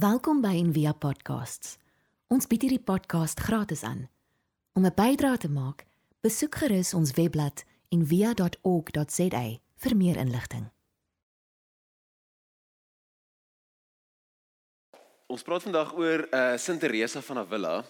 [0.00, 1.74] Welkom by Envia Podcasts.
[2.32, 4.06] Ons bied hierdie podcast gratis aan.
[4.72, 5.84] Om 'n bydrae te maak,
[6.24, 9.44] besoek gerus ons webblad en via.org.za
[9.76, 10.70] vir meer inligting.
[15.26, 17.84] Ons praat vandag oor uh Sint Teresa van Avila.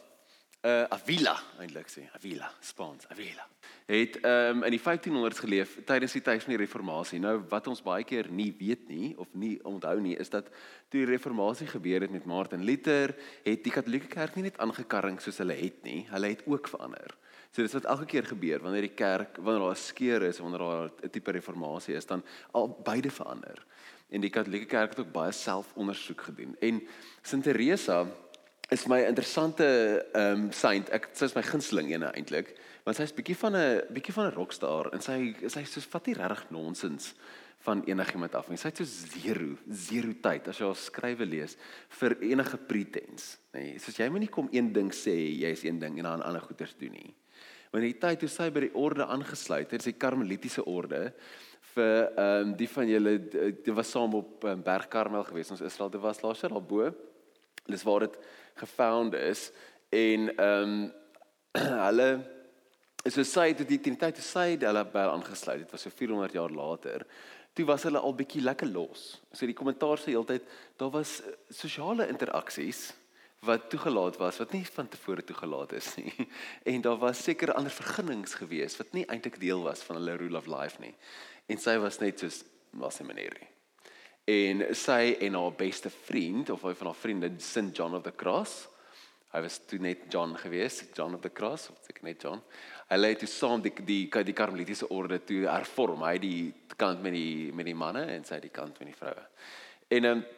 [0.60, 3.46] Uh Avila eintlik sê, Avila, Spaans, Avila.
[3.88, 7.20] Het um in die 1500s geleef tydens die tyd van die reformatie.
[7.22, 10.50] Nou wat ons baie keer nie weet nie of nie onthou nie, is dat
[10.92, 15.16] toe die reformatie gebeur het met Martin Luther, het die Katolieke Kerk nie net aangekarring
[15.24, 17.16] soos hulle het nie, hulle het ook verander.
[17.56, 20.60] So dis wat elke keer gebeur wanneer die kerk wanneer daar 'n skeur is, wanneer
[20.60, 22.22] daar 'n tipe reformatie is, dan
[22.52, 23.64] al beide verander.
[24.10, 26.56] En die Katolieke Kerk het ook baie selfondersoek gedoen.
[26.60, 26.82] En
[27.22, 28.06] Sint Teresa
[28.70, 29.66] is my interessante
[30.14, 30.90] ehm um, saint.
[30.94, 32.52] Ek sy is my gunsteling ene eintlik,
[32.86, 36.06] want sy is bietjie van 'n bietjie van 'n rockstar en sy sy soos vat
[36.06, 37.14] nie regtig nonsens
[37.66, 38.56] van enigiemand af nie.
[38.56, 41.56] Sy het so zero, zero tyd as jy haar skrywe lees
[42.00, 43.60] vir enige pretense, nê.
[43.60, 46.22] Nee, soos jy moet nie kom een ding sê jy is een ding en dan
[46.22, 47.14] ander goeters doen nie.
[47.70, 51.12] Wanneer die tyd toe sy by die orde aangesluit het, sy karmelitiese orde
[51.74, 55.60] vir ehm um, die van julle dit was saam op um, Berg Karmel gewees ons
[55.60, 56.90] Israel dit was laas jaar daarbo
[57.70, 58.16] dis waar dit
[58.60, 59.50] gefound is
[59.88, 60.92] en ehm um,
[61.86, 62.10] hulle
[63.02, 66.36] is so sy het die tyd te sy hulle by aangesluit dit was so 400
[66.36, 67.06] jaar later
[67.54, 69.20] toe was hulle al bietjie lekker los.
[69.32, 70.46] So die kommentaar sê heeltyd
[70.80, 72.90] daar was eh, sosiale interaksies
[73.46, 76.12] wat toegelaat was wat nie van tevore toegelaat is nie.
[76.70, 80.38] En daar was seker ander vergunnings gewees wat nie eintlik deel was van hulle rule
[80.38, 80.94] of life nie.
[81.50, 83.48] En sy was net soos was 'n meneer nie.
[84.30, 88.14] En sy en haar beste vriend of een van haar vriende St John of the
[88.14, 88.68] Cross.
[89.30, 92.42] Hy was toe net John gewees, John of the Cross, of ek net John.
[92.90, 96.02] Hulle het toe saam die die die karmelitiese orde toe hervorm.
[96.06, 99.26] Hy die kant met die met die manne en sy die kant met die vroue.
[99.88, 100.28] En ehm um,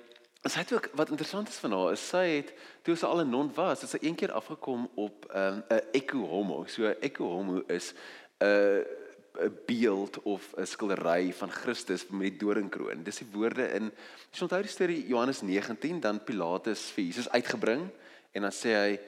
[0.43, 2.49] sy het ook wat interessant is van haar is sy het
[2.83, 5.79] toe sy al 'n non was, het sy een keer afgekom op ehm, 'n um,
[5.79, 6.65] 'n eco homo.
[6.67, 7.93] So 'n eco homo is
[8.41, 9.02] 'n uh,
[9.41, 13.03] 'n beeld of 'n skildery van Christus met die doringkroon.
[13.03, 13.93] Dis die woorde in
[14.31, 17.91] as jy onthou die storie Johannes 19 dan Pilatus vir Jesus uitgebring
[18.33, 19.01] en dan sê hy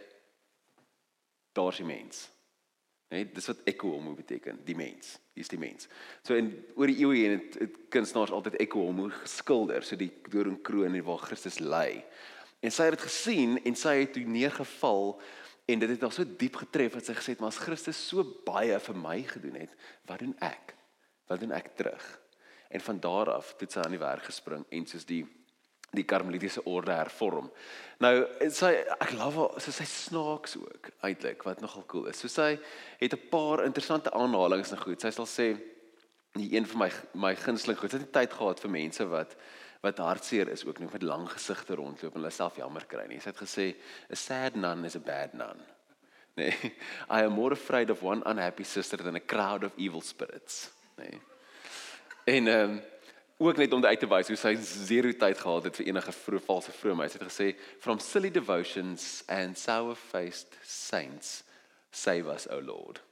[1.53, 2.31] daar's die mens.
[3.09, 5.19] Nee, dis wat ekko homo beteken, die mens.
[5.35, 5.89] Hier's die mens.
[6.27, 10.97] So in oor die eeue het, het kunstenaars altyd ekko homo geskilder, so die doringkroon
[11.07, 12.03] waar Christus lê.
[12.65, 15.21] En sy het dit gesien en sy het toe neergeval
[15.65, 18.25] En dit het haar so diep getref dat sy gesê het, "Maar as Christus so
[18.45, 19.71] baie vir my gedoen het,
[20.05, 20.75] wat doen ek?
[21.27, 22.21] Wat doen ek terug?"
[22.69, 25.27] En van daar af het sy aan die werk gespring en soos die
[25.95, 27.53] die karmelitiese orde hervorm.
[27.99, 32.19] Nou, sy ek love haar, so sy snaaks ook eintlik wat nogal cool is.
[32.19, 32.59] So sy
[32.99, 35.01] het 'n paar interessante aanhalings en goed.
[35.01, 35.61] Sy sal sê
[36.33, 37.91] die een van my my gunsteling goed.
[37.91, 39.37] Sy het tyd gehad vir mense wat
[39.85, 43.21] wat hartseer is ook nog met lang gesigte rondloop en hulle self jammer kry nie.
[43.21, 43.67] Sy het gesê
[44.11, 45.61] a sad nun is a bad nun.
[46.35, 46.55] Nee.
[47.11, 50.71] I am more afraid of one unhappy sister than a crowd of evil spirits.
[50.97, 51.21] Nee.
[52.25, 52.83] En ehm um,
[53.37, 56.45] ook net om uit te wys hoe sy zero tyd gehad het vir enige vroeë
[56.47, 57.13] valse vroomheid.
[57.13, 57.49] Sy het gesê
[57.83, 61.43] from silly devotions and sour-faced saints
[61.91, 63.03] save us o Lord.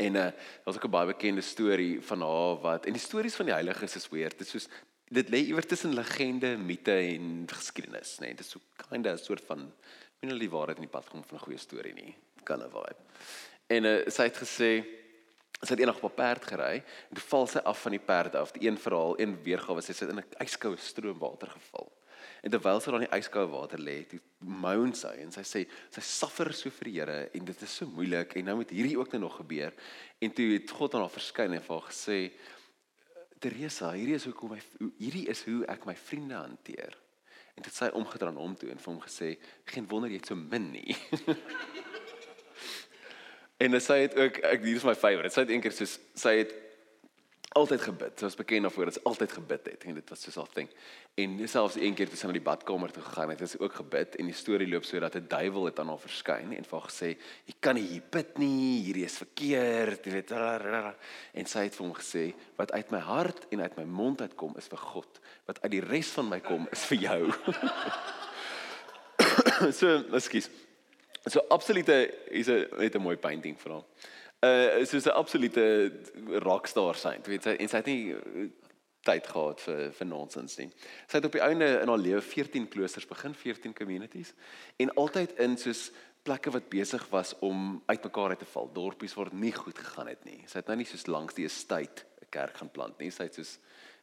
[0.00, 0.30] En uh
[0.64, 3.96] daar's ook 'n baie bekende storie van haar wat en die stories van die heiliges
[3.96, 4.38] is weird.
[4.38, 4.68] Dit is soos
[5.10, 8.30] dit lê iewers tussen legende, mite en geskiedenis, nê.
[8.30, 9.72] Nee, dit is so kinda 'n soort van
[10.20, 12.14] minder die waarheid in die pad kom van 'n goeie storie nie.
[12.44, 13.02] Kan 'n vibe.
[13.66, 14.70] En uh, sy het gesê
[15.60, 18.34] sy het eendag op 'n perd gery en toe val sy af van die perd
[18.34, 18.52] af.
[18.52, 21.92] Die een verhaal, een weergawe sy het in 'n ijskoue stroomwater geval.
[22.42, 25.66] En terwyl sy daar in die ijskoue water lê, toe moan sy en sy sê
[25.90, 28.98] sy suffer so vir die Here en dit is so moeilik en nou moet hierdie
[28.98, 29.74] ook nou nog gebeur.
[30.18, 32.30] En toe het God aan haar verskyn en vir haar gesê
[33.40, 34.60] Teresa, hierdie is hoekom my
[35.00, 36.96] hierdie is hoe ek my vriende hanteer.
[37.56, 39.34] En dit sê omgedraai hom toe en vir hom gesê,
[39.72, 40.96] geen wonder jy het so min nie.
[43.64, 45.32] en sy het ook ek hier is my favourite.
[45.34, 46.52] Sy het eendag soos sy het
[47.58, 48.12] altyd gebid.
[48.14, 50.68] Sy was bekend daarvoor dat sy altyd gebid het en dit was so 'n ding.
[51.14, 53.74] En selfs een keer toe sy na die badkamer toe gegaan het, het sy ook
[53.74, 56.78] gebid en die storie loop so dat 'n duiwel het aan haar verskyn en vir
[56.78, 60.30] haar gesê, "Jy kan nie hier bid nie, hierdie is verkeerd." Jy weet.
[60.30, 64.54] En sy het vir hom gesê, "Wat uit my hart en uit my mond uitkom
[64.56, 65.20] is vir God.
[65.46, 67.32] Wat uit die res van my kom is vir jou."
[69.72, 70.50] so, ekskuus.
[71.26, 73.84] So absolute is 'n net 'n mooi painting vir hom
[74.40, 75.92] uh soos 'n absolute
[76.40, 77.20] rockstar sein.
[77.22, 78.48] Jy weet sy en sy het nie uh,
[79.04, 80.68] tyd gehad vir vir nonsens nie.
[81.08, 84.34] Sy het op die einde in haar lewe 14 kloosters begin, 14 communities
[84.76, 85.90] en altyd in soos
[86.22, 90.24] plekke wat besig was om uitmekaar uit te val, dorpies waar nie goed gegaan het
[90.24, 90.42] nie.
[90.46, 93.10] Sy het nou nie soos langs die estate 'n kerk gaan plant nie.
[93.10, 93.58] Sy het soos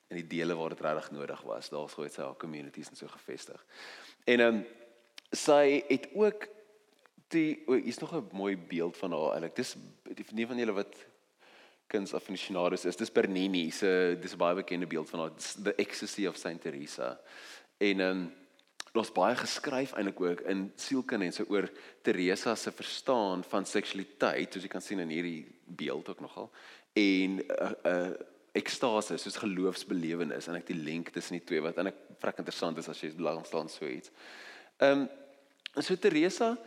[0.10, 2.95] in die dele waar dit regtig nodig was, daar sou dit sy haar communities en
[2.95, 3.66] so gevestig.
[4.25, 4.66] En ehm um,
[5.31, 6.48] sy het ook
[7.33, 9.56] die hier's nog 'n mooi beeld van haar eintlik.
[9.56, 9.75] Dis
[10.31, 10.95] nie van julle wat
[11.88, 12.95] kunsaffinisiados is.
[12.95, 15.31] Dis Bernini se dis 'n baie bekende beeld van haar
[15.63, 17.19] The Ecstasy of Saint Teresa.
[17.77, 18.33] En ehm um,
[18.91, 21.69] daar's baie geskryf eintlik ook in sielkunde en so oor
[22.01, 26.51] Teresa se verstaan van seksualiteit, soos jy kan sien in hierdie beeld ook nogal.
[26.94, 28.12] En 'n uh, 'n uh,
[28.51, 32.89] ekstase soos geloofsbelewenis en ek die link tussen die twee wat eintlik vrek interessant is
[32.89, 34.12] as jy belang staan so iets.
[34.77, 35.09] Ehm um,
[35.81, 36.57] so Teresa,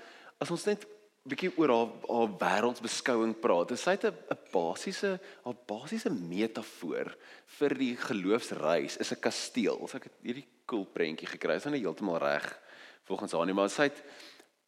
[0.41, 0.87] as ons net
[1.29, 3.77] bietjie oor haar haar wêreldsbeskouing praat.
[3.77, 7.15] Sy het 'n 'n basiese haar basiese metafoor
[7.59, 9.85] vir die geloofsreis is 'n kasteel.
[9.85, 12.59] As ek hierdie cool prentjie gekry het, is nie heeltemal reg
[13.05, 14.03] volgens haar nie, maar sy het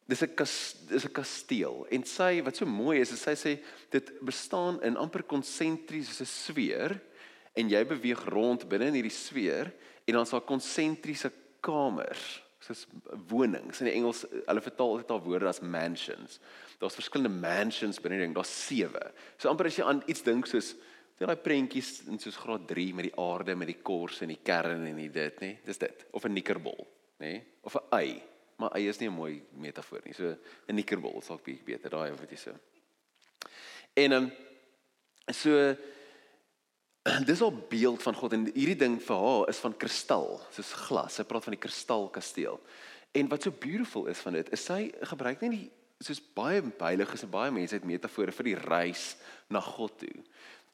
[0.07, 0.35] dis 'n
[0.89, 4.97] dis 'n kasteel en sy wat so mooi is, is sy sê dit bestaan in
[4.97, 7.01] amper konsentriese sfeer
[7.55, 9.73] en jy beweeg rond binne in hierdie sfeer
[10.05, 11.31] en dan is daar konsentriese
[11.61, 12.85] kamers soos
[13.29, 16.39] wonings in die Engels hulle vertaal dit al woorde as mansions.
[16.79, 19.03] Daar's verskillende mansions binne die ding, daar's sewe.
[19.37, 20.73] So amper as jy aan iets dink soos
[21.19, 24.41] jy daai prentjies in soos graad 3 met die aarde met die kors en die
[24.43, 25.51] kern en die dit, nê?
[25.65, 26.05] Dis dit.
[26.11, 26.87] Of 'n nikkerbol,
[27.19, 27.41] nê?
[27.63, 28.23] Of 'n ei.
[28.57, 30.13] Maar ei is nie 'n mooi metafoor nie.
[30.13, 30.35] So
[30.67, 32.55] 'n nikkerbol sal ek bietjie beter daai of jy so.
[33.95, 34.31] En ehm um,
[35.31, 35.75] so
[37.29, 41.19] dis al beeld van God en hierdie ding vir haar is van kristal, soos glas.
[41.19, 42.59] Sy praat van die kristalkasteel.
[43.13, 45.65] En wat so beautiful is van dit, is sy gebruik nie die
[46.03, 49.13] soos baie heiliges en baie mense het metafore vir die reis
[49.53, 50.15] na God toe.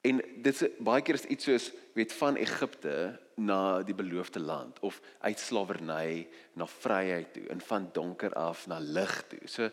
[0.02, 1.66] En dit is baie keer is iets soos
[1.98, 2.94] weet van Egipte
[3.40, 8.78] na die beloofde land of uit slawerny na vryheid toe en van donker af na
[8.80, 9.42] lig toe.
[9.44, 9.68] So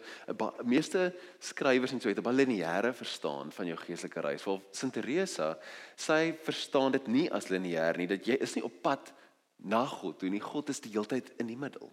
[0.67, 4.43] meeste skrywers en so het 'n baie lineêre verstaan van jou geestelike reis.
[4.43, 5.59] Vol Sint Teresa,
[5.97, 9.13] sy verstaan dit nie as lineêr nie dat jy is nie op pad
[9.57, 10.41] na God toe nie.
[10.41, 11.93] God is die heeltyd in die middel.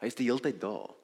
[0.00, 0.94] Hy is die heeltyd daar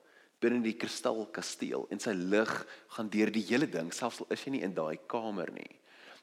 [0.41, 4.51] binne die kristalkasteel en sy lig gaan deur die hele ding selfs al is jy
[4.51, 5.79] nie in daai kamer nie.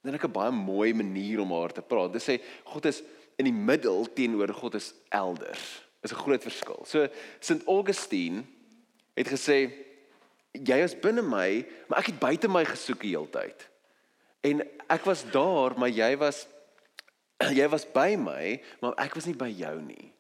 [0.06, 2.14] Dan 'n baie mooi manier om haar te praat.
[2.14, 3.02] Dit sê God is
[3.38, 5.82] in die middel teenoor God is elders.
[6.02, 6.84] Is 'n groot verskil.
[6.86, 7.08] So
[7.40, 8.44] Sint Augustine
[9.16, 9.72] het gesê
[10.52, 13.70] jy is binne my, maar ek het buite my gesoek die hele tyd.
[14.42, 16.48] En ek was daar, maar jy was
[17.60, 20.14] jy was by my, maar ek was nie by jou nie.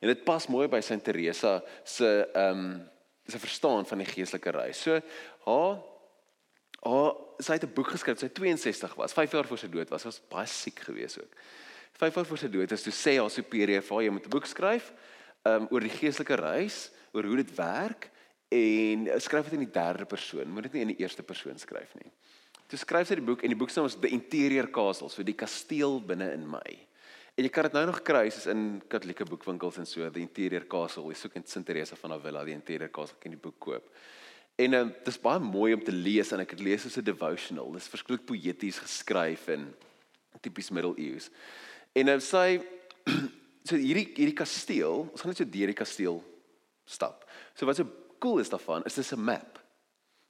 [0.00, 2.90] En dit pas mooi by Sint Teresa se ehm um,
[3.30, 4.80] se verstaan van die geestelike reis.
[4.82, 5.00] So
[5.44, 5.76] haar
[6.84, 10.04] haar sy het 'n boek geskryf, sy 62 was, 5 jaar voor sy dood was,
[10.04, 11.32] was baie siek geweest ook.
[11.92, 14.30] 5 jaar voor sy dood is toe sê haar superieur vir haar jy moet 'n
[14.30, 14.92] boek skryf
[15.44, 18.10] um oor die geestelike reis, oor hoe dit werk
[18.48, 21.94] en skryf dit in die derde persoon, moet dit nie in die eerste persoon skryf
[21.94, 22.10] nie.
[22.66, 25.22] Toe skryf sy die boek en die boek se naam is The Interior Castle, so
[25.22, 26.86] die kasteel binne in my.
[27.36, 30.66] En jy kan dit nou nog kry soos in Katolieke boekwinkels en so, The Interior
[30.70, 31.06] Castle.
[31.08, 33.86] Jy soek in Sint Teresa van Avila, The Interior Castle, kan jy die boek koop.
[34.60, 37.06] En um, dit is baie mooi om te lees en ek het lees as 'n
[37.06, 37.72] devotional.
[37.72, 39.70] Dit is verskriklik poëties geskryf en
[40.40, 41.30] tipies middeleeus.
[41.92, 42.60] En nou sy
[43.68, 46.20] so hierdie hierdie kasteel, ons gaan net so deur die kasteel
[46.84, 47.24] stap.
[47.54, 47.88] So wat so
[48.20, 49.58] cool is daarvan is dis 'n map.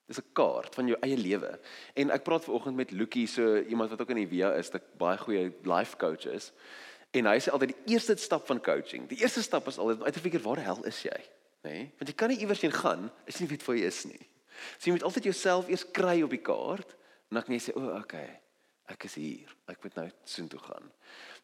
[0.07, 1.59] Dis 'n kaart van jou eie lewe.
[1.95, 4.71] En ek praat ver oggend met Lucky, so iemand wat ook in die via is,
[4.71, 6.53] 'n baie goeie life coach is.
[7.11, 9.09] En hy sê altyd die eerste stap van coaching.
[9.09, 11.21] Die eerste stap is altyd om uit te figure waar die hel is jy,
[11.65, 11.71] nê?
[11.71, 11.93] Nee?
[11.99, 14.23] Want jy kan nie iewers heen gaan as jy nie weet waar jy is nie.
[14.79, 16.97] So jy moet altyd jouself eers kry op die kaart
[17.31, 18.41] en dan kan jy sê, "O, oh, okay.
[18.91, 19.57] Ek is hier.
[19.69, 20.91] Ek moet nou soontoe gaan."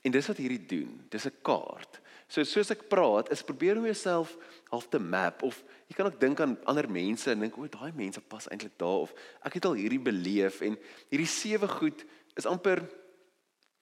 [0.02, 1.06] En dis wat hierdie doen.
[1.10, 2.00] Dis 'n kaart.
[2.28, 4.36] So soos ek praat, is probeer om jouself
[4.70, 7.92] half te map of jy kan ook dink aan ander mense en dink o, daai
[7.94, 9.14] mense pas eintlik daar of
[9.46, 12.04] ek het al hierdie beleef en hierdie sewe goed
[12.34, 12.82] is amper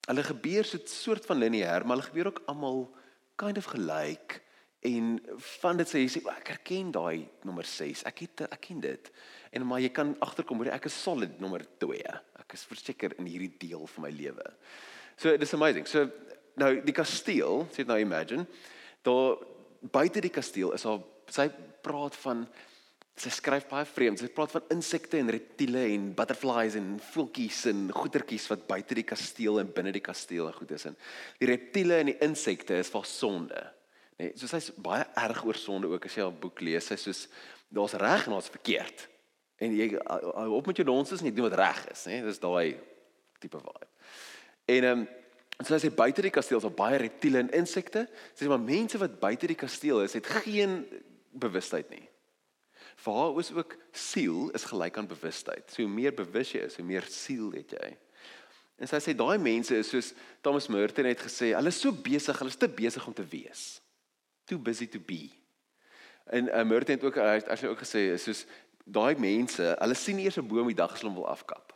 [0.05, 2.95] hulle gebeur so 'n soort van lineêr, maar hulle gebeur ook almal
[3.37, 4.43] kind of gelyk
[4.85, 5.15] en
[5.61, 8.03] van dit sê jy sê ek herken daai nommer 6.
[8.11, 9.09] Ek het ek ken dit.
[9.57, 12.03] En maar jy kan agterkom hoe ek is solid nommer 2.
[12.43, 14.45] Ek is verseker in hierdie deel van my lewe.
[15.17, 15.89] So dis amazing.
[15.89, 16.05] So
[16.61, 18.45] nou die kasteel, sê nou imagine,
[19.07, 19.41] daar
[19.95, 21.01] buite die kasteel is al
[21.33, 21.49] sy
[21.85, 22.45] praat van
[23.17, 24.21] sy skryf baie vreemd.
[24.21, 29.07] Sy praat van insekte en reptiele en butterflies en voeltjies en goetertjies wat buite die
[29.07, 30.89] kasteel en binne die kasteel en goed is.
[30.91, 30.99] En
[31.41, 33.65] die reptiele en die insekte is vir sonde.
[34.21, 36.87] Nee, so sy's baie erg oor sonde ook as jy haar boek lees.
[36.87, 37.15] Sy sê
[37.75, 39.09] daar's reg en daar's verkeerd.
[39.63, 42.21] En jy op met jou nonsens en jy doen wat reg is, hè?
[42.27, 42.77] Dis daai
[43.43, 43.91] tipe vibe.
[44.71, 45.07] En ehm um,
[45.63, 48.09] so as jy buite die kasteel is, daar baie reptiele en insekte.
[48.35, 50.81] Sê maar mense wat buite die kasteel is, het geen
[51.31, 52.03] bewustheid nie.
[53.05, 55.67] Vir haar is ook siel is gelyk aan bewustheid.
[55.71, 57.93] So hoe meer bewus jy is, hoe meer siel het jy.
[58.83, 62.39] En sy sê daai mense is soos Thomas Merton het gesê, hulle is so besig,
[62.39, 63.65] hulle is te besig om te wees.
[64.45, 65.31] Too busy to be.
[66.25, 68.45] En uh, Merton het ook as jy ook gesê is soos
[68.85, 71.73] daai mense, hulle sien eers 'n boom die dag as hulle hom wil afkap.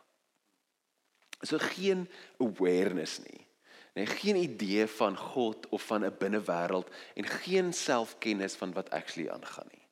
[1.41, 2.09] So geen
[2.39, 3.47] awareness nie.
[3.95, 9.29] Nee, geen idee van God of van 'n binnewêreld en geen selfkennis van wat actually
[9.29, 9.87] aangaan nie.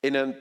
[0.00, 0.34] En dan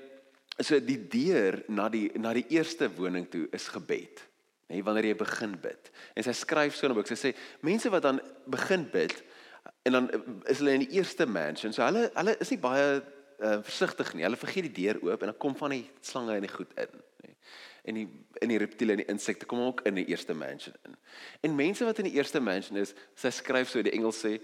[0.58, 4.28] so die deur na die na die eerste woning toe is gebed.
[4.68, 5.92] Nee, wanneer jy begin bid.
[6.14, 7.08] En sy skryf so 'n boek.
[7.08, 9.24] Sy sê mense wat dan begin bid
[9.90, 10.10] en dan
[10.50, 11.74] is hulle in die eerste mansion.
[11.74, 14.26] So hulle hulle is nie baie uh, versigtig nie.
[14.28, 17.00] Hulle vergeet die deur oop en dan kom van die slange en die goed in
[17.90, 18.08] en die
[18.44, 20.96] in die reptiele en die insekte kom ook in die eerste mansion in.
[21.48, 24.38] En mense wat in die eerste mansion is, sy skryf so die Engels sê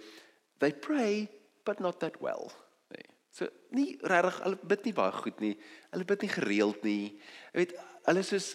[0.63, 1.27] they pray
[1.67, 2.49] but not that well.
[2.95, 3.05] Nee.
[3.31, 5.53] So nie regtig hulle bid nie baie goed nie.
[5.93, 7.13] Hulle bid nie gereeld nie.
[7.53, 7.77] Jy weet,
[8.09, 8.49] hulle is soos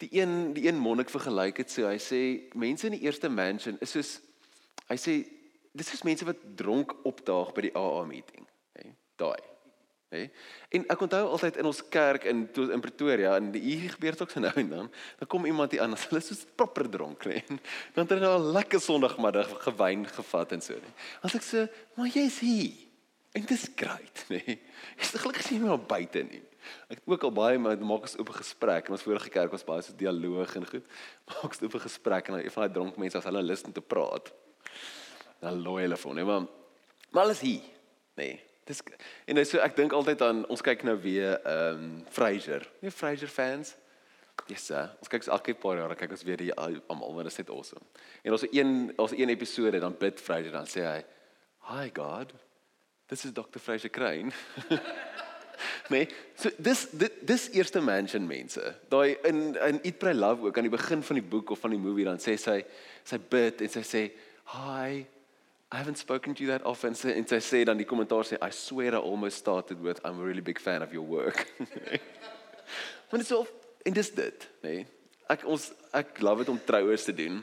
[0.00, 2.22] die een die een monnik vergelyk het so hy sê
[2.58, 4.14] mense in die eerste mansion is soos
[4.88, 5.16] hy sê
[5.72, 8.46] dis is mense wat dronk opdaag by die AA meeting.
[8.72, 8.92] Hè.
[9.16, 9.50] Daai
[10.10, 10.24] Hè?
[10.74, 14.32] En ek onthou altyd in ons kerk in in Pretoria en hier gebeur dit ook
[14.34, 14.88] so nou en dan,
[15.20, 17.44] dan kom iemand hier aan, hulle is so proper dronk, né?
[17.94, 20.90] Dan het hulle nou 'n lekker Sondagmiddag gewyn gevat en so, né?
[21.22, 22.74] As ek sê, "Maar jy's hier."
[23.32, 24.58] En dit is great, né?
[24.98, 26.42] Is gelukkig jy maar buite nie.
[26.88, 29.64] Ek het ook al baie met maak ons oop gesprek en ons vorige kerk was
[29.64, 30.84] baie so dialoog en goed.
[31.26, 33.80] Maak ons oop gesprek en een van daai dronk mense as hulle lus om te
[33.80, 34.32] praat.
[35.40, 36.24] Dan looi hulle vir, né?
[36.24, 36.46] Maar
[37.10, 37.62] maar alles hier,
[38.14, 38.38] né?
[38.64, 38.82] Dis
[39.26, 42.66] en nou so ek dink altyd aan ons kyk nou weer ehm um, Frasier.
[42.84, 43.74] Nie Frasier fans.
[44.48, 44.92] Yes, sir.
[45.00, 47.82] ons kyk elke paar jaar kyk ons weer die almal want dit is net awesome.
[48.22, 51.00] En ons een ons een episode dan bid Frasier dan sê hy,
[51.70, 52.34] "Hi God.
[53.08, 53.58] This is Dr.
[53.58, 54.30] Frasier Crane."
[55.92, 56.06] nee,
[56.36, 58.74] so dis dit dis eerste mansion mense.
[58.88, 61.74] Daai in in Eat Pray Love ook aan die begin van die boek of van
[61.74, 62.60] die movie dan sê sy
[63.04, 64.10] sy bid en sy sê,
[64.54, 65.06] "Hi
[65.72, 68.36] I haven't spoken to you that often so en sy sê dan die kommentaar sê
[68.42, 71.46] I swear I almost started with I'm a really big fan of your work.
[73.10, 73.46] Want dit is so
[73.86, 74.72] en dis dit, nê.
[74.72, 74.86] Nee.
[75.30, 77.38] Ek ons ek love dit om troues te doen.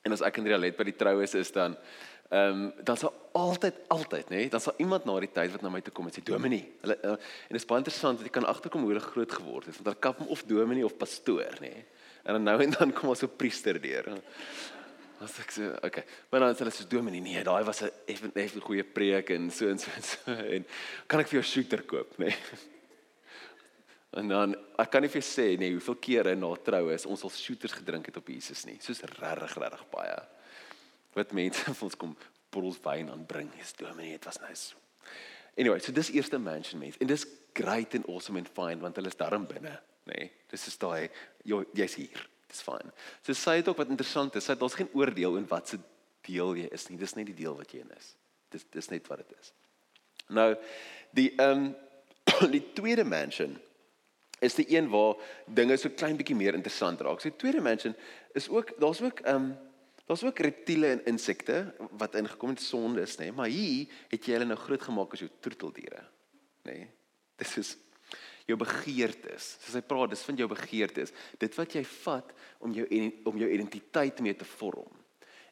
[0.00, 1.76] En as ek en Rialet by die troues is dan
[2.28, 5.62] ehm um, dan sal altyd altyd nê, nee, dan sal iemand na die tyd wat
[5.64, 6.72] na my toe kom en sê Dominee.
[6.80, 9.68] Hulle uh, en dit is baie interessant want jy kan agterkom hoe hulle groot geword
[9.68, 11.74] het want hulle kap hom of Dominee of pastoor nê.
[11.76, 11.86] Nee.
[12.24, 14.08] En dan nou en dan kom ons so priester deur.
[15.18, 16.04] As ek sê, okay.
[16.30, 19.50] Maar dan sê hulle soos Dominee, nee, daai was 'n effe effe goeie preek en
[19.50, 20.66] so en so en so en
[21.06, 22.30] kan ek vir jou shooter koop, nê?
[22.30, 22.36] Nee?
[24.16, 27.24] En dan ek kan nie vir jou sê nee, hoeveel kere na troue is ons
[27.26, 28.78] al shooters gedrink het op Jesus nie.
[28.80, 30.16] Soos regtig regtig baie.
[31.14, 32.16] Wat mense vir ons kom
[32.48, 34.74] bottels wyn aanbring, is Dominee, dit was nice.
[35.58, 37.26] Anyway, so dis eerste mansion mense en dis
[37.58, 40.22] great and awesome and fine want hulle is daarin binne, nê?
[40.22, 40.32] Nee?
[40.48, 41.10] Dis is daai
[41.44, 42.24] jy's hier.
[42.48, 42.92] Dis fyn.
[43.22, 45.78] So sê dit ook wat interessant is, sê daar's geen oordeel in wat se
[46.26, 46.98] deel jy is nie.
[47.00, 48.14] Dis net die deel wat jy in is.
[48.52, 49.52] Dis dis net wat dit is.
[50.32, 50.50] Nou
[51.16, 51.74] die ehm um,
[52.56, 53.54] die tweede mansion
[54.44, 57.22] is die een waar dinge so klein bietjie meer interessant raak.
[57.22, 57.96] So die tweede mansion
[58.36, 59.56] is ook daar's ook ehm um,
[60.08, 64.24] daar's ook reptiele en insekte wat ingekom het sonde is, nê, nee, maar hier het
[64.24, 66.00] jy hulle nou groot gemaak as jou troeteldiere,
[66.64, 66.78] nê.
[66.78, 66.86] Nee,
[67.36, 67.74] dis is
[68.48, 69.56] jou begeertes.
[69.62, 71.12] Soos hy praat, dis vind jou begeertes.
[71.40, 72.32] Dit wat jy vat
[72.64, 72.86] om jou
[73.28, 74.88] om jou identiteit mee te vorm.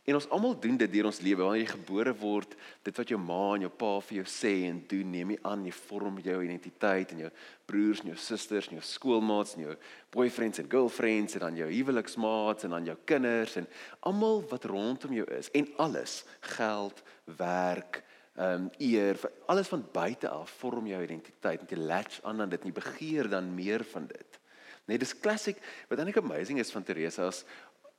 [0.06, 1.42] En ons almal doen dit deur ons lewe.
[1.42, 2.52] Wanneer jy gebore word,
[2.86, 5.64] dit wat jou ma en jou pa vir jou sê en doen, neem jy aan,
[5.66, 7.30] jy vorm jou identiteit en jou
[7.66, 9.74] broers en jou susters en jou skoolmaats en jou
[10.14, 13.66] boyfriends en girlfriends en dan jou huweliksmaats en dan jou kinders en
[14.06, 16.20] almal wat rondom jou is en alles,
[16.54, 17.02] geld,
[17.42, 18.04] werk,
[18.36, 22.50] ehm um, eer alles van buite af vorm jou identiteit en jy latch aan aan
[22.52, 24.40] dit en jy begeer dan meer van dit.
[24.86, 25.58] Nee, dis klassiek.
[25.88, 27.44] Wat eintlik amazing is van Teresa is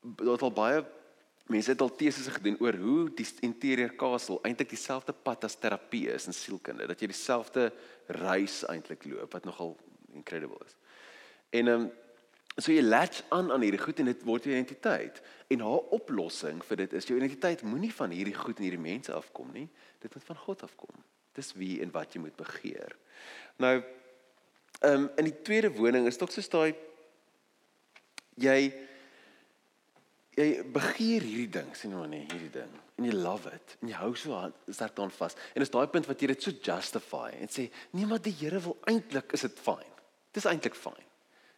[0.01, 0.85] dat al baie
[1.47, 6.07] mense het al teses gedoen oor hoe die interieur castle eintlik dieselfde pad as terapie
[6.11, 7.71] is in sielkunde, dat jy dieselfde
[8.19, 9.77] reis eintlik loop wat nogal
[10.13, 10.75] incredible is.
[11.49, 11.89] En ehm um,
[12.57, 15.21] so jy latch aan aan hierdie goed en dit word jou identiteit.
[15.53, 19.13] En haar oplossing vir dit is jou identiteit moenie van hierdie goed en hierdie mense
[19.13, 19.67] afkom nie
[20.01, 21.05] dit moet van God afkom.
[21.37, 22.97] Dis wie en wat jy moet begeer.
[23.61, 26.75] Nou ehm um, in die tweede woning is dit ook so daai
[28.37, 28.59] jy
[30.37, 33.97] jy begeer hierdie ding, sien maar nee, hierdie ding en jy love it en jy
[33.97, 34.37] hou so
[34.69, 35.37] sterk daaraan vas.
[35.53, 38.61] En is daai punt wat jy dit so justify en sê nee maar die Here
[38.65, 39.93] wil eintlik is dit fyn.
[40.33, 41.05] Dis eintlik fyn.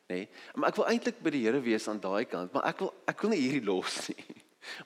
[0.10, 0.16] Nê?
[0.16, 2.94] Nee, maar ek wil eintlik by die Here wees aan daai kant, maar ek wil
[3.10, 4.40] ek wil nie hierdie los nie.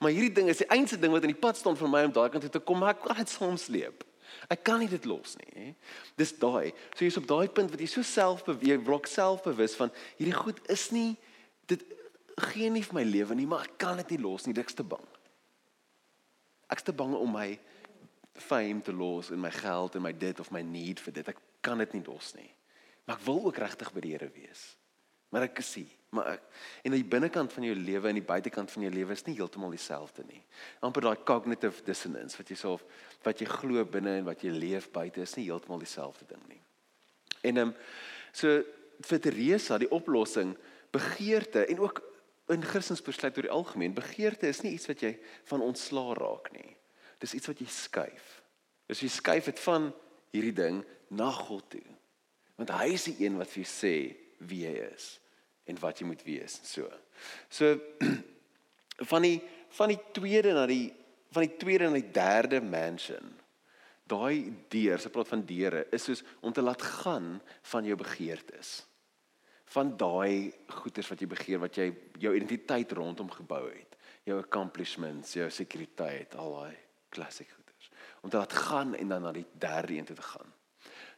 [0.04, 2.16] Maar hierdie ding is die einste ding wat in die pad staan vir my om
[2.16, 4.04] daai kant toe te kom, maar ek kan dit soms sleep.
[4.52, 5.68] Ek kan nie dit los nie, hè.
[6.20, 6.74] Dis daai.
[6.92, 10.90] So jy's op daai punt wat jy so selfbeweeg, blok selfbewus van hierdie goed is
[10.92, 11.14] nie
[11.72, 11.84] dit
[12.50, 14.84] gee nie vir my lewe nie, maar ek kan dit nie los nie, ek's te
[14.84, 15.08] bang.
[16.74, 17.48] Ek's te bang om my
[18.44, 21.32] fame te los en my geld en my dit of my need vir dit.
[21.32, 22.50] Ek kan dit nie los nie.
[23.06, 24.74] Maar ek wil ook regtig by die Here wees.
[25.34, 26.44] Maar ek sien, maar ek,
[26.86, 29.74] en die binnekant van jou lewe en die buitekant van jou lewe is nie heeltemal
[29.74, 30.44] dieselfde nie.
[30.86, 32.78] amper daai cognitive dissonance wat jy so
[33.26, 36.62] wat jy glo binne en wat jy leef buite is nie heeltemal dieselfde ding nie.
[37.42, 37.74] En ehm um,
[38.34, 38.62] so
[39.04, 40.54] vir Teresa die oplossing
[40.94, 42.04] begeerte en ook
[42.54, 45.16] in Christens besluit oor die algemeen begeerte is nie iets wat jy
[45.50, 46.76] van ontslaa raak nie.
[47.20, 48.30] Dis iets wat jy skuif.
[48.86, 49.90] Dis jy skuif dit van
[50.36, 51.86] hierdie ding na God toe.
[52.62, 53.96] Want hy is die een wat vir jou sê
[54.46, 55.14] wie jy is
[55.70, 56.90] en wat jy moet wees so.
[57.50, 57.78] So
[59.12, 59.40] van die
[59.74, 60.92] van die tweede na die
[61.34, 63.32] van die tweede na die derde mansion.
[64.06, 67.38] Daai deur, se praat van deure, is soos om te laat gaan
[67.72, 68.82] van jou begeertes.
[69.74, 70.52] Van daai
[70.84, 71.88] goeders wat jy begeer, wat jy
[72.22, 73.96] jou identiteit rondom gebou het,
[74.28, 76.76] jou accomplishments, jou sekuriteit, al daai
[77.16, 77.90] klassieke goeders.
[78.22, 80.54] Om te laat gaan en dan na die derde een toe te gaan.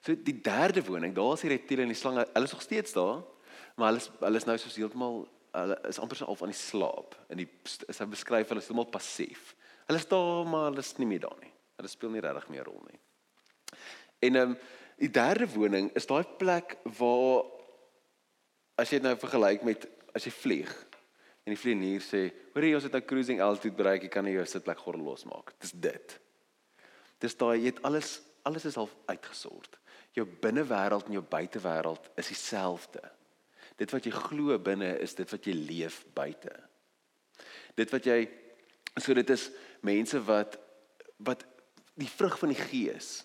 [0.05, 2.93] So die derde woning, daar is die reptiele en die slange, hulle is nog steeds
[2.95, 3.23] daar,
[3.75, 6.59] maar hulle is hulle is nou soos heeltemal hulle is amper so al van die
[6.59, 7.49] slaap in die
[7.89, 9.53] is hy beskryf hulle is heeltemal passief.
[9.87, 11.51] Hulle is daar maar hulle is nie meer daar nie.
[11.79, 12.99] Hulle speel nie regtig meer 'n rol nie.
[14.19, 14.57] En ehm um,
[14.97, 17.43] die derde woning is daai plek waar
[18.79, 20.71] as jy dit nou vergelyk met as jy vlieg
[21.45, 24.33] en die vlieënier sê, "Hoor jy, ons het nou cruising altitude bereik, jy kan nie
[24.33, 26.19] jou sitplek gordel losmaak." Dis dit.
[27.19, 29.77] Dis daai jy het alles alles is al uitgesort.
[30.13, 33.01] Jou binnewêreld en jou buitewêreld is dieselfde.
[33.79, 36.53] Dit wat jy glo binne is dit wat jy leef buite.
[37.75, 38.19] Dit wat jy
[38.95, 39.49] so dit is
[39.83, 40.59] mense wat
[41.25, 41.43] wat
[41.95, 43.23] die vrug van die gees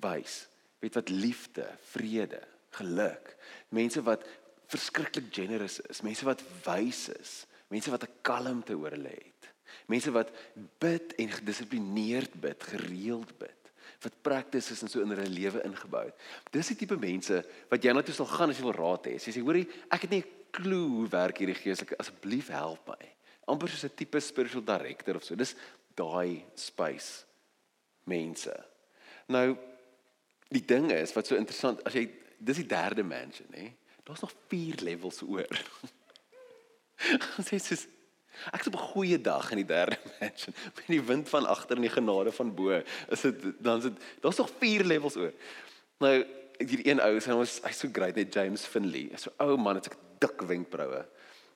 [0.00, 0.46] wys.
[0.80, 2.40] Weet wat liefde, vrede,
[2.76, 3.34] geluk.
[3.72, 4.24] Mense wat
[4.72, 7.34] verskriklik generous is, mense wat wys is,
[7.72, 9.52] mense wat 'n kalmte oor hulle het.
[9.86, 10.32] Mense wat
[10.78, 13.65] bid en gedissiplineerd bid, gereeld bid
[14.02, 16.16] wat practices en so in hulle lewe ingebou het.
[16.52, 19.16] Dis die tipe mense wat jy na toe sal gaan as jy wil raad hê.
[19.16, 22.88] As jy sê, hoorie, ek het nie 'n klou hoe werk hierdie geestelike, asseblief help
[22.88, 23.12] my.
[23.46, 25.34] amper soos 'n tipe spiritual director of so.
[25.34, 25.54] Dis
[25.94, 27.24] daai space
[28.04, 28.54] mense.
[29.28, 29.56] Nou
[30.48, 33.72] die ding is wat so interessant as jy dis die derde mansion, hè.
[34.04, 35.62] Daar's nog 4 levels oor.
[37.46, 37.86] Sê sies
[38.52, 41.76] Ek het op 'n goeie dag in die derde mansion met die wind van agter
[41.76, 42.82] en die genade van bo.
[43.08, 45.32] Is dit dan is dit daar's nog 4 levels oor.
[45.98, 46.24] Nou
[46.58, 49.08] hierdie een ou sê ons hy's so great net James Finley.
[49.12, 51.04] Hy's so ou oh man, hy's 'n dik wenkbroue.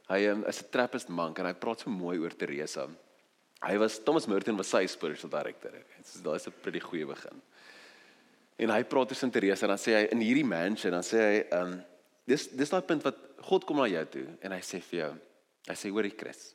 [0.08, 2.88] Hy um, is 'n trappist monk en hy praat so mooi oor Teresa.
[3.62, 5.70] Hy was Thomas Merton was sy spiritual director.
[5.70, 7.42] Dit is daai is 'n pretty goeie begin.
[8.58, 11.56] En hy praat oor Teresa en dan sê hy in hierdie mansion dan sê hy
[11.60, 11.82] um
[12.26, 15.12] dis dis daai punt wat God kom na jou toe en hy sê vir jou
[15.68, 16.54] hy sê hoorie Chris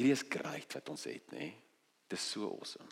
[0.00, 1.50] Hierdie is great wat ons het, nê?
[2.08, 2.88] Dit is so awesome.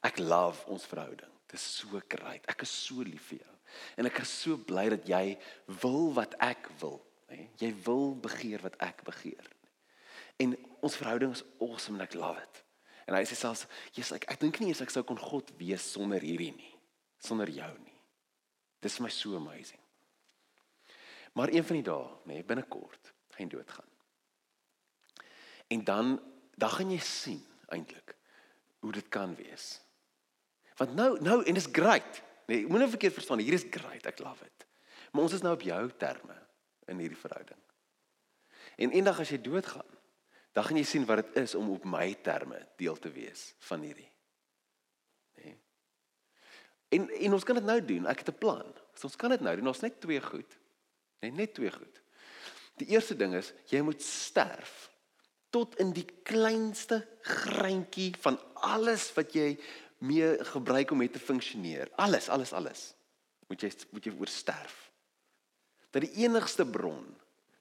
[0.00, 1.34] Ek love ons verhouding.
[1.44, 2.46] Dit is so great.
[2.48, 3.52] Ek is so lief vir jou.
[4.00, 5.36] En ek is so bly dat jy
[5.82, 6.96] wil wat ek wil,
[7.28, 7.50] nê?
[7.60, 9.52] Jy wil begeer wat ek begeer.
[10.40, 12.64] En ons verhouding is awesome en ek love it.
[13.04, 15.84] En hy sê selfs, "Jesus, ek ek dink nie eens ek sou kon God wees
[15.84, 16.74] sonder hierdie nie,
[17.20, 18.00] sonder jou nie."
[18.80, 19.80] Dit is my so amazing.
[21.34, 23.93] Maar een van die dae, nê, binnekort, gaan doodgaan.
[25.66, 26.20] En dan
[26.54, 27.42] dan gaan jy sien
[27.74, 28.14] eintlik
[28.78, 29.80] hoe dit kan wees.
[30.76, 32.22] Want nou nou en dis great.
[32.46, 34.66] Nee, moenie verkeerd verstaan, hier is great, ek love it.
[35.12, 36.36] Maar ons is nou op jou terme
[36.92, 37.60] in hierdie verhouding.
[38.76, 39.92] En eendag as jy doodgaan,
[40.54, 43.82] dan gaan jy sien wat dit is om op my terme deel te wees van
[43.86, 44.10] hierdie.
[45.40, 45.56] Nee.
[46.98, 48.06] En en ons kan dit nou doen.
[48.06, 48.74] Ek het 'n plan.
[48.94, 49.66] So ons kan dit nou doen.
[49.66, 50.58] Ons net twee goed.
[51.20, 52.02] Nee, net twee goed.
[52.76, 54.90] Die eerste ding is jy moet sterf
[55.54, 59.54] tot in die kleinste greintjie van alles wat jy
[60.04, 61.92] mee gebruik om mee te funksioneer.
[62.02, 62.88] Alles, alles, alles.
[63.48, 64.78] Moet jy moet jy oorsterf.
[65.94, 67.06] Dat die enigste bron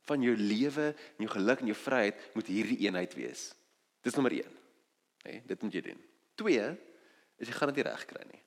[0.09, 3.51] van jou lewe en jou geluk en jou vryheid moet hierdie eenheid wees.
[4.03, 4.57] Dis nommer 1.
[5.23, 6.01] Hè, nee, dit moet jy doen.
[6.41, 6.65] 2
[7.39, 8.41] is jy gaan dit nie reg kry nie.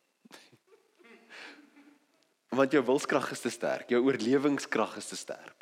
[2.59, 5.56] Want jou wilskrag is te sterk, jou oorlewingskrag is te sterk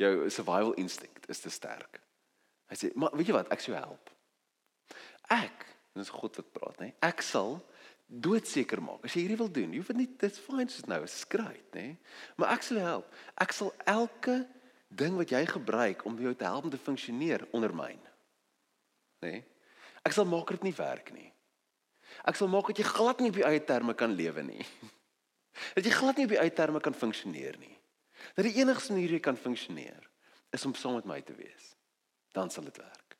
[0.00, 2.00] jou survival instinct is te sterk.
[2.70, 3.48] Hy sê, "Maar weet jy wat?
[3.52, 4.10] Ek sou help."
[5.28, 6.92] Ek, dis God wat praat, nê?
[7.00, 7.62] Ek sal
[8.06, 9.04] doodseker maak.
[9.04, 11.96] As jy hierdie wil doen, jy hoef dit nie dit's fine soos nou, great, nê?
[12.36, 13.14] Maar ek sal help.
[13.34, 14.46] Ek sal elke
[14.88, 18.00] ding wat jy gebruik om jou te help om te funksioneer ondermyn.
[19.22, 19.42] Nê?
[20.04, 21.32] Ek sal maak dit nie werk nie.
[22.24, 24.66] Ek sal maak dat jy glad nie op jou eie terme kan lewe nie.
[25.74, 27.76] Dat jy glad nie op jou eie terme kan funksioneer nie
[28.34, 30.10] dat die enigste manier jy kan funksioneer
[30.50, 31.72] is om saam met my te wees.
[32.32, 33.16] Dan sal dit werk.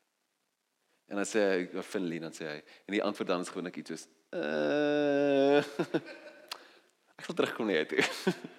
[1.07, 3.89] En dan sê hy, "Finley," dan sê hy, en die antwoord dan is gewoonlik iets
[3.89, 5.63] soos, Uh
[7.17, 8.03] Ek sal terugkom net toe.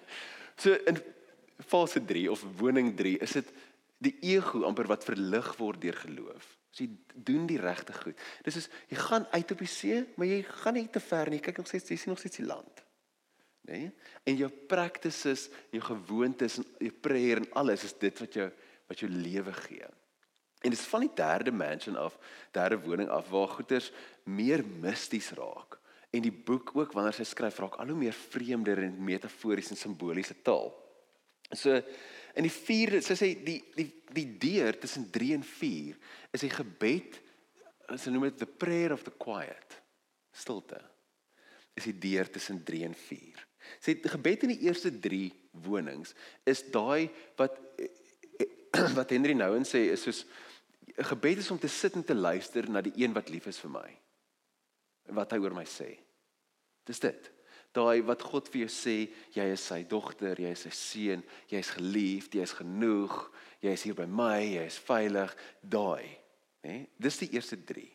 [0.61, 0.97] so in
[1.63, 3.51] fase 3 of woning 3 is dit
[4.03, 6.47] die ego amper wat verlig word deur geloof.
[6.71, 8.19] So jy doen die regte goed.
[8.43, 11.39] Dis is jy gaan uit op die see, maar jy gaan nie te ver nie.
[11.43, 12.83] Kyk nog steeds, jy sien nog steeds die land.
[13.69, 13.77] Né?
[13.77, 13.91] Nee?
[14.23, 18.49] En jou practices, jou gewoontes en jou prayer en alles is dit wat jou
[18.89, 19.85] wat jou lewe gee.
[20.65, 22.15] En dis van die derde mansion af,
[22.51, 23.91] derde woning af waar goeders
[24.25, 25.77] meer misties raak.
[26.09, 29.77] En die boek ook wanneer sy skryf raak al hoe meer vreemder en metafories en
[29.77, 30.73] simboliese taal.
[31.53, 31.77] So
[32.37, 35.97] in die 4 sy sê die die die deur tussen 3 en 4
[36.33, 37.19] is die gebed
[37.97, 39.77] sy noem dit the prayer of the quiet
[40.33, 40.79] stilte
[41.77, 43.45] is die deur tussen 3 en 4
[43.83, 45.31] sê gebed in die eerste 3
[45.65, 46.13] wonings
[46.45, 47.57] is daai wat
[48.97, 50.25] wat Henry Nouwen sê is soos
[50.97, 53.59] 'n gebed is om te sit en te luister na die een wat lief is
[53.59, 53.89] vir my
[55.15, 55.97] wat hy oor my sê
[56.85, 57.31] dis dit
[57.75, 58.95] daai wat God vir jou sê,
[59.35, 63.17] jy is sy dogter, jy is sy seun, jy is geliefd, jy is genoeg,
[63.61, 66.09] jy is hier by my, jy is veilig, daai,
[66.65, 66.75] hè?
[66.97, 67.85] Dis die eerste 3.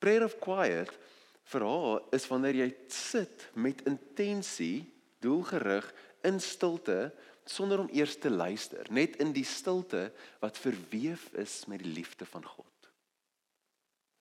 [0.00, 0.92] Prayer of quiet
[1.52, 4.84] vir haar is wanneer jy sit met intensie,
[5.24, 5.86] doelgerig
[6.24, 7.12] in stilte
[7.44, 10.08] sonder om eers te luister, net in die stilte
[10.40, 12.88] wat verweef is met die liefde van God.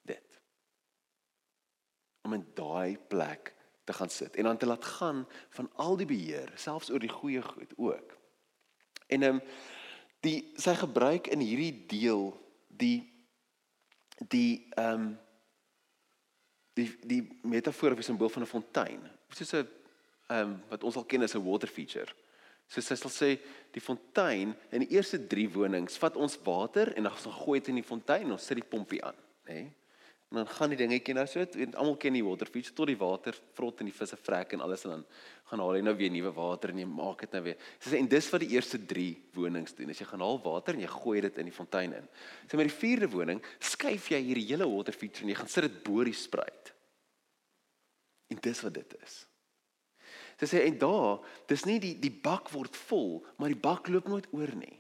[0.08, 0.40] Dit.
[2.28, 5.24] Om in daai plek te gaan sit en dan te laat gaan
[5.56, 8.18] van al die beheer, selfs oor die goeie goed ook.
[9.08, 9.42] En ehm um,
[10.24, 12.30] die sy gebruik in hierdie deel
[12.68, 13.04] die
[14.32, 15.08] die ehm um,
[16.74, 19.02] die die metafoor of simbool van 'n fontein.
[19.30, 19.68] Soos 'n
[20.28, 22.12] ehm um, wat ons al ken as 'n water feature.
[22.68, 23.40] So sy sal sê
[23.72, 27.76] die fontein in die eerste 3 wonings vat ons water en dan gooi dit in
[27.76, 29.54] die fontein en ons sit die pompie aan, nê?
[29.54, 29.72] Nee?
[30.34, 32.98] En dan gaan die dingetjie nou so, en almal ken die water feature tot die
[32.98, 35.04] water vrot en die visse vrek en alles en dan
[35.52, 37.68] gaan jy nou weer nuwe water en jy maak dit nou weer.
[37.78, 39.04] Sê en dis wat die eerste 3
[39.36, 39.92] wonings doen.
[39.94, 42.10] As jy gaan haal water en jy gooi dit in die fontein in.
[42.50, 45.68] Sy met die vierde woning skuif jy hierdie hele water feature en jy gaan sit
[45.68, 46.74] dit bo die spruit.
[48.34, 49.22] En dis wat dit is.
[50.42, 54.10] Sy sê en daar, dis nie die die bak word vol, maar die bak loop
[54.10, 54.80] nooit oor nie.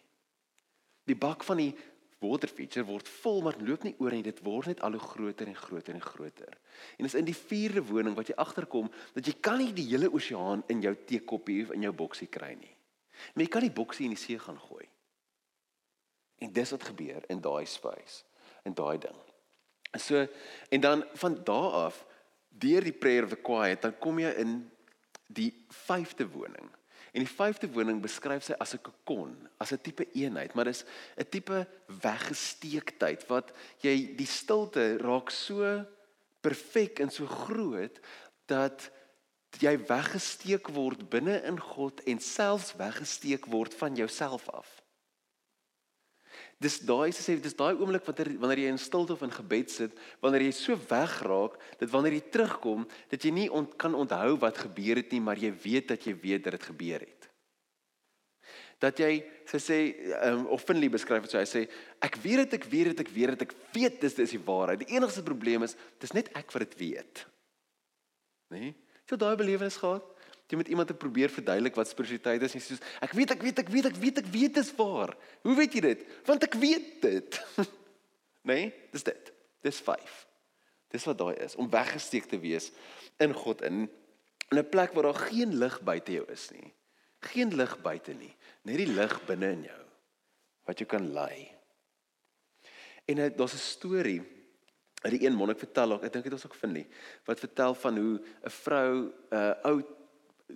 [1.06, 1.76] Die bak van die
[2.24, 5.50] water feature word vol maar loop nie oor en dit word net al hoe groter
[5.52, 6.56] en groter en groter.
[6.98, 10.12] En is in die vierde woning wat jy agterkom dat jy kan nie die hele
[10.12, 12.72] oseaan in jou teekoppie of in jou boksie kry nie.
[13.34, 14.86] Maar jy kan die boksie in die see gaan gooi.
[16.44, 18.24] En dis wat gebeur in daai space,
[18.68, 19.20] in daai ding.
[20.00, 20.26] So
[20.74, 22.06] en dan van daar af
[22.50, 24.58] deur die prayer of the quiet dan kom jy in
[25.34, 25.52] die
[25.86, 26.70] vyfde woning.
[27.13, 30.84] En die vyfde woning beskryf sy as 'n kokon, as 'n tipe eenheid, maar dis
[31.17, 35.86] 'n tipe weggesteektheid wat jy die stilte raak so
[36.41, 37.99] perfek en so groot
[38.47, 38.91] dat
[39.60, 44.83] jy weggesteek word binne in God en selfs weggesteek word van jouself af.
[46.63, 49.97] Dis daai sê dis daai oomblik wanneer wanneer jy in stilte of in gebed sit,
[50.23, 54.62] wanneer jy so wegraak dat wanneer jy terugkom, dat jy nie on, kan onthou wat
[54.63, 57.28] gebeur het nie, maar jy weet dat jy weet dat dit gebeur het.
[58.84, 59.12] Dat jy
[59.47, 59.80] sy sê
[60.30, 61.65] um, of Finley beskryf dit so hy sê
[62.04, 64.84] ek weet dit ek weet dit ek weet dit ek weet dis dis die waarheid.
[64.84, 67.28] Die enigste probleem is dis net ek wat dit weet.
[68.54, 68.69] Né?
[68.69, 68.73] Nee?
[69.10, 70.12] So daai belewenis gehad
[70.54, 73.63] jy met iemand te probeer verduidelik wat spiritualiteit is en soos ek weet ek weet
[73.63, 75.16] ek weet ek weet ek weet dit is waar.
[75.46, 76.06] Hoe weet jy dit?
[76.30, 77.39] Want ek weet dit.
[78.50, 79.34] nee, dis dit.
[79.66, 80.13] Dis 5.
[80.94, 82.70] Dis wat daai is om weggesteek te wees
[83.24, 83.88] in God in
[84.54, 86.70] 'n plek waar daar geen lig buite jou is nie.
[87.24, 89.82] Geen lig buite nie, net die lig binne in jou
[90.68, 91.50] wat jy kan lei.
[93.10, 94.22] En uh, daar's 'n storie
[95.02, 96.88] uit die een monnik vertel ek dink dit ons ook vind nie,
[97.26, 99.84] wat vertel van hoe 'n vrou 'n uh, ou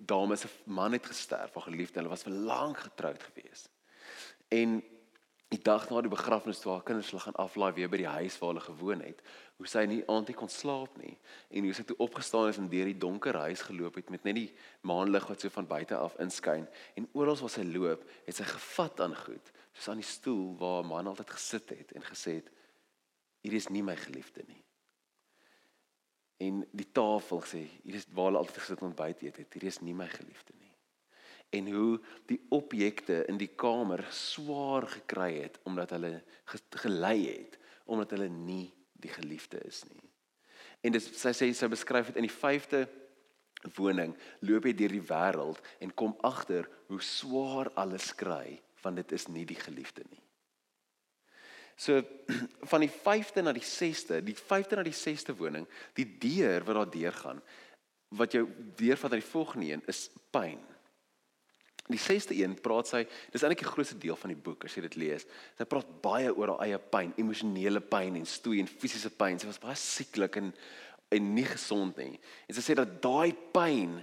[0.05, 3.67] dame se man het gesterf, haar geliefde, hulle was vir lank getroud gewees.
[4.47, 4.81] En
[5.47, 8.35] die dag na die begrafnis toe haar kinders hulle gaan aflaai weer by die huis
[8.39, 9.21] waar hulle gewoon het,
[9.57, 11.13] hoe sy nie aandie kon slaap nie
[11.49, 14.35] en hoe sy toe opgestaan het en deur die donker huis geloop het met net
[14.35, 14.49] die
[14.87, 16.67] maanlig wat so van buite af inskyn
[16.99, 20.83] en oral waar sy loop, het sy gevat aan goed, soos aan die stoel waar
[20.83, 22.51] 'n man altyd gesit het en gesê het
[23.41, 24.63] hier is nie my geliefde nie
[26.43, 29.53] en die tafel sê hier is waar hulle altyd gesit ontbyt eet het.
[29.57, 30.73] Hier is nie my geliefde nie.
[31.57, 31.93] En hoe
[32.29, 36.19] die objekte in die kamer swaar gekry het omdat hulle
[36.83, 38.67] gelei het omdat hulle nie
[38.99, 40.03] die geliefde is nie.
[40.83, 42.83] En dis sy sê sy beskryf dit in die 5de
[43.77, 44.13] woning
[44.45, 49.25] loop hy deur die wêreld en kom agter hoe swaar alles kry want dit is
[49.33, 50.26] nie die geliefde nie
[51.77, 52.01] So
[52.71, 56.81] van die 5de na die 6de, die 5de na die 6de woning, die deur wat
[56.81, 57.43] daar deur gaan,
[58.17, 58.47] wat jou
[58.79, 60.59] deur van die volgende een is pyn.
[61.87, 64.83] Die 6ste een praat sy, dis eintlik die grootste deel van die boek as jy
[64.89, 65.23] dit lees.
[65.55, 69.39] Sy praat baie oor haar eie pyn, emosionele pyn en stoei en fisiese pyn.
[69.39, 70.51] Sy was baie sieklik en
[71.11, 72.17] en nie gesond nie.
[72.47, 73.93] En sy sê dat daai pyn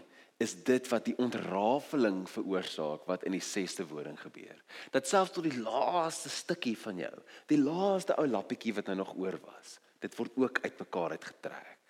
[0.45, 4.57] is dit wat die ontrafeling veroorsaak wat in die 6ste woning gebeur.
[4.95, 7.15] Dat selfs tot die laaste stukkie van jou,
[7.51, 11.81] die laaste ou lappietjie wat nou nog oor was, dit word ook uitmekaar uitgetrek.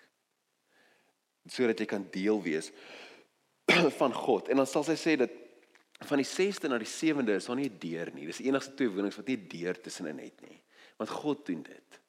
[1.51, 2.71] Sodat jy kan deel wees
[3.99, 4.49] van God.
[4.49, 5.43] En dan sal sy sê dat
[6.05, 8.25] van die 6ste na die 7de is daar nie 'n deur nie.
[8.25, 10.61] Dis die enigste twee wonings wat nie 'n deur tussenin het nie.
[10.97, 11.99] Want God doen dit.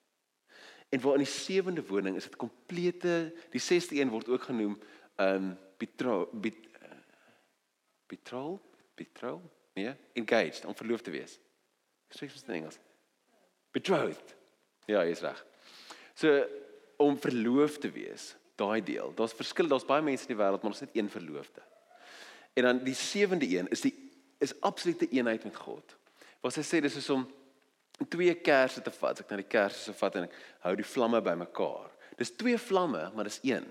[0.91, 4.79] En waar in die 7de woning is dit komplete die 6ste een word ook genoem
[5.17, 6.59] um betrou bet,
[8.07, 8.59] betrou
[8.97, 9.41] betrou
[9.77, 11.37] nee engaged om verloof te wees.
[12.09, 12.79] Spreek jy in Engels?
[13.77, 14.35] Betrothed.
[14.89, 15.43] Ja, jy's reg.
[16.17, 16.33] So
[17.03, 19.13] om verloof te wees, daai deel.
[19.19, 21.65] Daar's verskil, daar's baie mense in die wêreld, maar ons het net een verloofde.
[22.57, 23.93] En dan die sewende een is die
[24.41, 25.97] is absolute eenheid met God.
[26.45, 27.25] Wat hy sê dis is om
[28.13, 29.23] twee kersse te vat.
[29.23, 30.35] Ek na die kersse se vat en ek
[30.65, 31.93] hou die vlamme bymekaar.
[32.21, 33.65] Dis twee vlamme, maar dis een.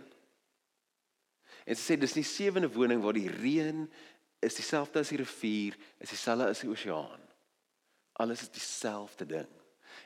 [1.65, 3.85] En sy sê dis die sewende woning waar die reën
[4.45, 7.23] is dieselfde as die rivier, is dieselfde as die oseaan.
[8.21, 9.49] Alles is dieselfde ding.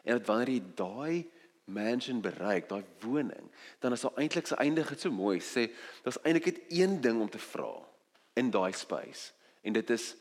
[0.06, 1.28] En dat wanneer jy daai
[1.70, 3.50] mansion bereik, daai woning,
[3.84, 5.68] dan is daar eintlik se eindig dit so mooi sê,
[6.06, 7.74] daar's eintlik net een ding om te vra
[8.40, 10.14] in daai space en dit is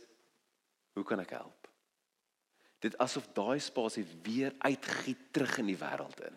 [0.99, 1.69] hoe kan ek help?
[2.83, 6.37] Dit asof daai spasie weer uitgiet terug in die wêreld in.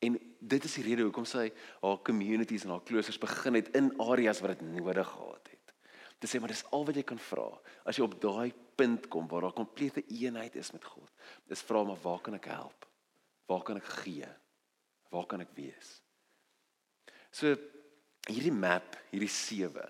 [0.00, 1.50] En dit is die rede hoekom sy
[1.82, 5.74] haar communities en haar kloosters begin het in areas waar dit nodig gehad het.
[6.20, 7.48] Dit sê maar dis al wat jy kan vra.
[7.84, 11.08] As jy op daai punt kom waar daar komplete eenheid is met God,
[11.48, 12.88] dis vra maar waar kan ek help?
[13.50, 14.28] Waar kan ek gee?
[15.12, 15.98] Waar kan ek wees?
[17.32, 17.56] So
[18.28, 19.86] hierdie map, hierdie sewe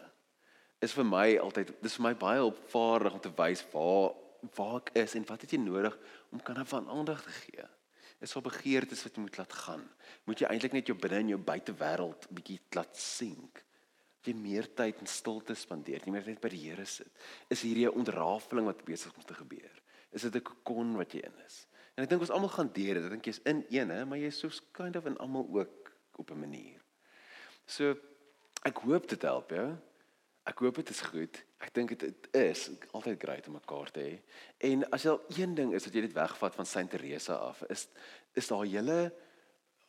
[0.80, 4.16] is vir my altyd dis vir my baie opvaardig om te wys waar
[4.56, 5.96] waar ek is en wat het jy nodig
[6.32, 7.66] om kan van aandag te gee
[8.20, 9.84] is op begeertes wat jy moet laat gaan.
[10.28, 13.64] Moet jy eintlik net jou binne en jou buitewêreld bietjie laat sink.
[14.26, 17.08] Jy meer tyd in stilte spandeer, nie meer net by die Here sit.
[17.48, 19.82] Is hierdie 'n ontrafeling wat besig om te gebeur?
[20.12, 21.66] Is dit 'n kokon wat jy in is?
[21.96, 23.04] En ek dink ons almal gaan deur dit.
[23.04, 26.40] Ek dink jy's in een, maar jy's soos kind of in almal ook op 'n
[26.40, 26.80] manier.
[27.66, 27.96] So
[28.64, 29.76] ek hoop dit help jou.
[30.48, 31.40] Ek hoop dit is goed.
[31.60, 34.14] Ek dink dit is altyd grait om mekaar te hê.
[34.70, 37.64] En as jy al een ding is wat jy dit wegvat van Saint Teresa af,
[37.68, 37.88] is
[38.38, 39.00] is daar julle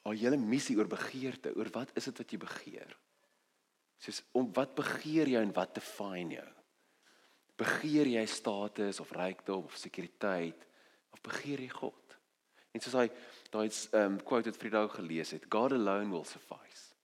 [0.01, 2.95] haar hele missie oor begeerte, oor wat is dit wat jy begeer?
[4.01, 6.49] Soos om wat begeer jy en wat define jou?
[7.61, 10.65] Begeer jy status of rykdom of sekuriteit
[11.13, 12.17] of begeer jy God?
[12.73, 13.07] En soos hy
[13.53, 13.69] daai
[14.01, 16.95] um quote wat Frida gelees het, God alone will suffice.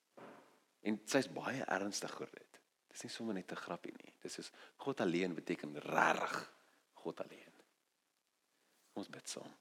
[0.88, 2.47] En sy's baie ernstig oor dit.
[2.98, 4.14] Dis nie sommer net 'n grappie nie.
[4.24, 6.54] Dis is God alleen beteken regtig
[6.94, 7.54] God alleen.
[8.96, 9.54] Ons bid saam.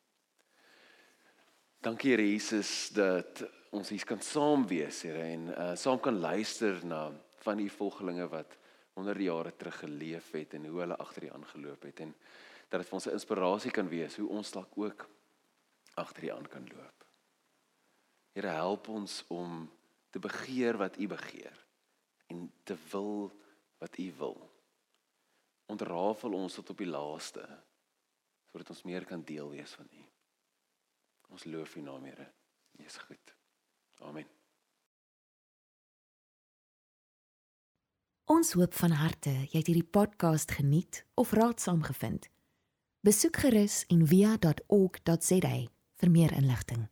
[1.82, 6.80] Dankie Here Jesus dat ons hier kan saam wees, Here, en uh saam kan luister
[6.84, 7.12] na
[7.44, 8.56] van u volgelinge wat
[8.94, 12.14] honderde jare terug geleef het en hoe hulle agter U aangeloop het en
[12.68, 15.08] dat dit vir ons 'n inspirasie kan wees hoe ons dalk ook
[15.94, 17.04] agter U aan kan loop.
[18.32, 19.70] Here help ons om
[20.10, 21.65] te begeer wat U begeer
[22.26, 23.32] en te wil
[23.78, 24.36] wat U wil.
[25.66, 27.46] Ontrafel ons tot op die laaste
[28.50, 30.04] sodat ons meer kan deel wees van U.
[31.34, 32.30] Ons loof U naam, Here.
[32.78, 33.34] U is goed.
[34.00, 34.24] Amen.
[38.26, 42.30] Ons hoop van harte jy het hierdie podcast geniet of raadsaam gevind.
[43.06, 45.56] Besoek gerus en via.ok.za
[46.00, 46.88] vir meer inligting.